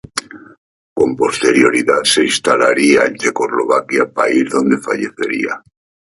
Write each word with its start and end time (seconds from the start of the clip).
Con 0.95 1.13
posterioridad 1.15 2.01
se 2.05 2.23
instalaría 2.23 3.05
en 3.05 3.13
Checoslovaquia, 3.17 4.11
país 4.11 4.49
donde 4.49 4.79
fallecería. 4.79 5.61